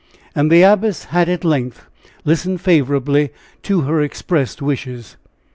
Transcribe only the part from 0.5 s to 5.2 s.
the Abbess had, at length, listened favorably to her expressed wishes.